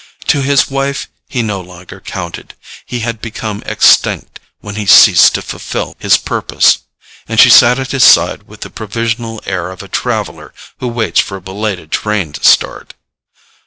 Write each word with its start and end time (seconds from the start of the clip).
To 0.29 0.41
his 0.41 0.67
wife 0.67 1.07
he 1.29 1.43
no 1.43 1.61
longer 1.61 1.99
counted: 2.01 2.55
he 2.87 3.01
had 3.01 3.21
become 3.21 3.61
extinct 3.67 4.39
when 4.59 4.73
he 4.73 4.87
ceased 4.87 5.35
to 5.35 5.43
fulfil 5.43 5.95
his 5.99 6.17
purpose, 6.17 6.79
and 7.27 7.39
she 7.39 7.51
sat 7.51 7.77
at 7.77 7.91
his 7.91 8.03
side 8.03 8.47
with 8.47 8.61
the 8.61 8.71
provisional 8.71 9.43
air 9.45 9.69
of 9.69 9.83
a 9.83 9.87
traveller 9.87 10.55
who 10.79 10.87
waits 10.87 11.19
for 11.19 11.37
a 11.37 11.41
belated 11.41 11.91
train 11.91 12.33
to 12.33 12.43
start. 12.43 12.95